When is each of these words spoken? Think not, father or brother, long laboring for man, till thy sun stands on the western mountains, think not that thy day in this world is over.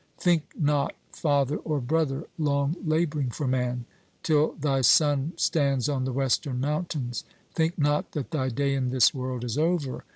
Think 0.17 0.53
not, 0.59 0.93
father 1.11 1.57
or 1.57 1.79
brother, 1.79 2.25
long 2.39 2.75
laboring 2.83 3.29
for 3.29 3.47
man, 3.47 3.85
till 4.23 4.53
thy 4.53 4.81
sun 4.81 5.33
stands 5.37 5.87
on 5.87 6.05
the 6.05 6.11
western 6.11 6.59
mountains, 6.59 7.23
think 7.53 7.77
not 7.77 8.13
that 8.13 8.31
thy 8.31 8.49
day 8.49 8.73
in 8.73 8.89
this 8.89 9.13
world 9.13 9.43
is 9.43 9.59
over. 9.59 10.03